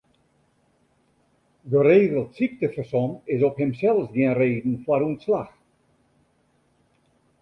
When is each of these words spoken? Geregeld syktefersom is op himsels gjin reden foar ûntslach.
Geregeld 1.73 2.33
syktefersom 2.39 3.11
is 3.35 3.45
op 3.49 3.61
himsels 3.63 4.07
gjin 4.15 4.35
reden 4.41 4.75
foar 4.83 5.03
ûntslach. 5.09 5.53